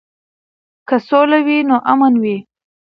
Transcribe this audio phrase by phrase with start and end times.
[0.87, 2.37] که سوله وي نو امان وي.